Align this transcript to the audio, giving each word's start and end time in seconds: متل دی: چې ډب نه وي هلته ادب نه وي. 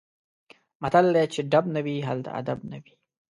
متل 0.81 1.05
دی: 1.15 1.25
چې 1.33 1.41
ډب 1.51 1.65
نه 1.75 1.81
وي 1.85 1.97
هلته 2.09 2.29
ادب 2.39 2.59
نه 2.71 2.77
وي. 2.83 2.93